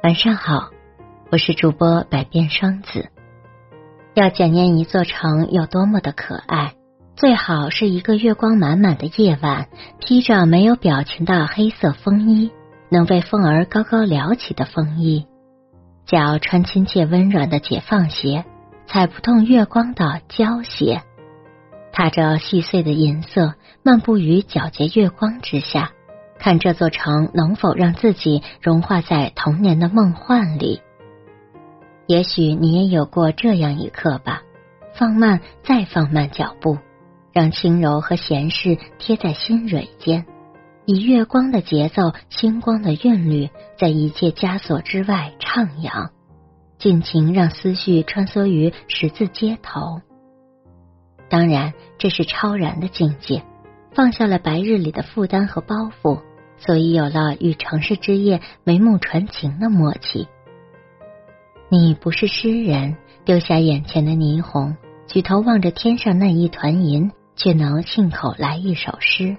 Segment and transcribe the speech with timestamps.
[0.00, 0.70] 晚上好，
[1.32, 3.08] 我是主播百变双子。
[4.14, 6.74] 要检验一座城有多么的可爱，
[7.16, 9.66] 最好是一个月光满满的夜晚，
[9.98, 12.52] 披着没有表情的黑色风衣，
[12.88, 15.26] 能被风儿高高撩起的风衣，
[16.06, 18.44] 脚穿亲切温软的解放鞋，
[18.86, 21.02] 踩不痛月光的胶鞋，
[21.92, 25.90] 踏着细碎的银色，漫步于皎洁月光之下。
[26.38, 30.80] 看这座城能否让自己融化在童年的梦幻里？
[32.06, 34.42] 也许你也有过这样一刻吧。
[34.94, 36.78] 放慢，再放慢脚步，
[37.32, 40.26] 让轻柔和闲适贴在心蕊间，
[40.86, 46.08] 以月光的节奏、星光的韵律，在一切枷锁之外徜徉，
[46.78, 50.00] 尽情让思绪穿梭于十字街头。
[51.28, 53.44] 当然，这是超然的境界，
[53.92, 56.22] 放下了白日里的负担和包袱。
[56.58, 60.28] 所以有了与城市之夜眉目传情的默契。
[61.70, 69.36] 你不是诗人，丢下眼前的霓虹，举头望着天上那一团银，却能信口来一首诗。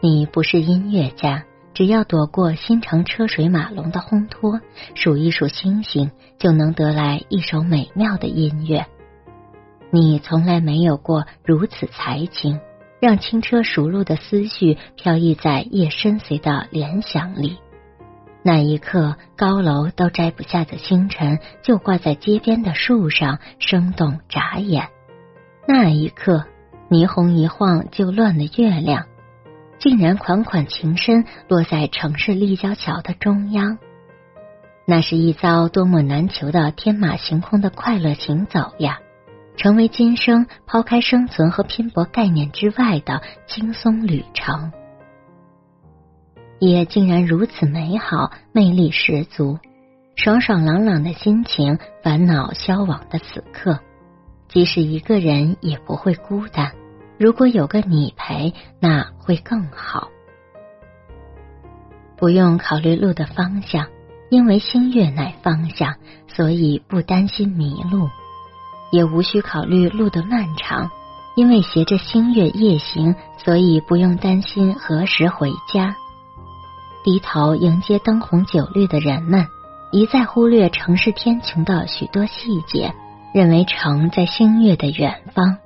[0.00, 1.44] 你不是音乐家，
[1.74, 4.60] 只要躲过新城车水马龙的烘托，
[4.94, 8.86] 数一数星星，就能得来一首美妙的音乐。
[9.90, 12.60] 你从来没有过如此才情。
[13.00, 17.58] 让轻车熟路的思绪飘逸在夜深邃的联想里，
[18.42, 24.88] 那一刻，高楼都摘不下的星辰，就挂在街边的树上，生动眨眼。
[25.66, 26.44] 那一刻，
[26.88, 29.06] 霓虹一晃就乱的月亮，
[29.78, 33.78] 竟然款款情深落在城市立交桥的中央。
[34.86, 39.00] 那是一遭多么难求的天马行空的快乐行走呀！
[39.58, 44.72] 成为今生抛开生存和拼搏概念之外的轻松旅程，
[46.60, 49.58] 也竟然如此美好，魅力十足，
[50.14, 53.80] 爽爽朗朗的心情，烦恼消亡的此刻，
[54.46, 56.70] 即使一个人也不会孤单。
[57.18, 60.08] 如果有个你陪，那会更好。
[62.16, 63.88] 不用考虑路的方向，
[64.30, 65.96] 因为星月乃方向，
[66.28, 68.08] 所以不担心迷路。
[68.90, 70.90] 也无需考虑路的漫长，
[71.34, 75.96] 因为携着星月夜行，所以不用担心何时回家。
[77.04, 79.46] 低头迎接灯红酒绿的人们，
[79.92, 82.94] 一再忽略城市天穹的许多细节，
[83.32, 85.58] 认为城在星月的远方。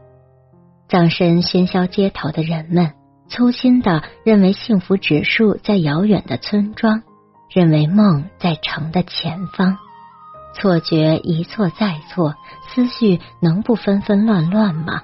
[0.89, 2.93] 葬身喧嚣街头的人们，
[3.29, 7.03] 粗心的认为幸福指数在遥远的村庄，
[7.51, 9.79] 认为梦在城的前方。
[10.55, 12.35] 错觉一错再错，
[12.69, 15.03] 思绪能不纷纷乱乱吗？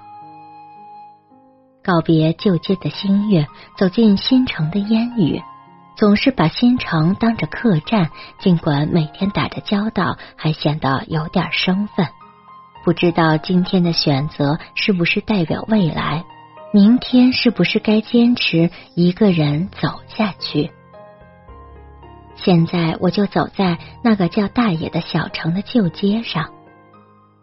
[1.83, 5.43] 告别旧街的星月，走进新城的烟雨，
[5.97, 12.07] 总是把新城当着客栈，尽管每天打着交道，还显得有点生分。
[12.85, 16.25] 不知道今天的选择是不是代表未来？
[16.73, 20.71] 明天是不是该坚持一个人走下去？
[22.43, 26.50] 现在我就走在那个叫大野的小城的旧街上，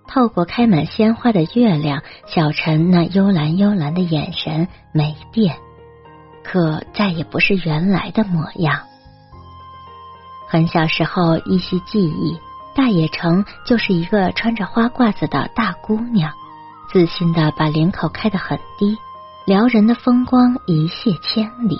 [0.07, 5.57] 透过开满鲜花的月亮，小陈那幽蓝幽蓝的眼神没变，
[6.43, 8.79] 可再也不是原来的模样。
[10.47, 12.39] 很小时候依稀记忆，
[12.73, 16.31] 大野城就是一个穿着花褂子的大姑娘，
[16.91, 18.97] 自信的把领口开得很低，
[19.45, 21.77] 撩人的风光一泻千里。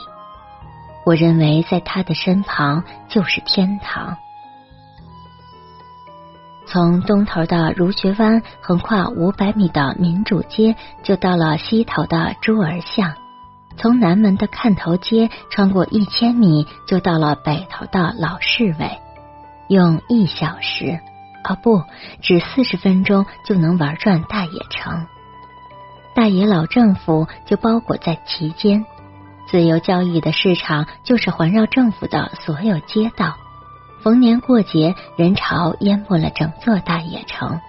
[1.06, 4.18] 我认为，在他的身旁就是天堂。
[6.66, 13.14] 从东头的儒学湾横跨五百米的民主街，就到了西头的珠儿巷；
[13.78, 19.00] 从南门的看头街穿过一千米，就到了北头的老市委。
[19.68, 21.00] 用一小时，
[21.48, 21.84] 哦不，
[22.22, 25.06] 只四十分钟就能玩转大冶城。
[26.16, 28.86] 大冶老政府就包裹在其间。
[29.56, 33.38] 自由交易的市场就是环绕政府的所有街道，
[34.02, 37.62] 逢年过节人潮淹没了整座大野城。